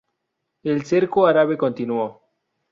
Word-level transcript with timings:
El 0.63 0.83
cerco 0.85 1.27
árabe 1.27 1.59
continuó. 1.59 2.23